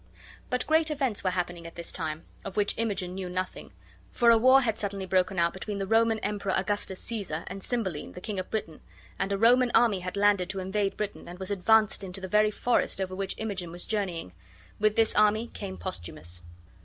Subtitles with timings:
[0.49, 3.71] But great events were happening at this time, of which Imogen knew nothing;
[4.11, 8.13] for a war had suddenly broken out between the Roman Emperor Augustus Caesar and Cymbeline,
[8.13, 8.81] the King of Britain;
[9.19, 12.49] and a Roman army had landed to invade Britain, and was advanced into the very
[12.49, 14.33] forest over which Imogen was journeying.
[14.79, 16.41] With this army came Posthumus.